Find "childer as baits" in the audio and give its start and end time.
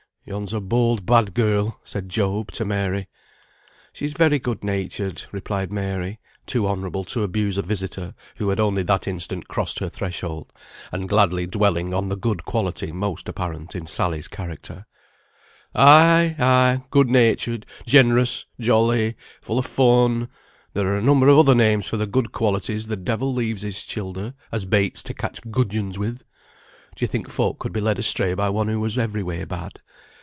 23.81-25.01